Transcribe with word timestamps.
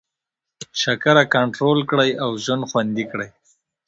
شکره 0.81 1.23
کنټرول 1.35 1.79
کړئ 1.89 2.11
او 2.23 2.31
ژوند 2.43 2.63
خوندي 2.69 3.05
کړئ. 3.11 3.29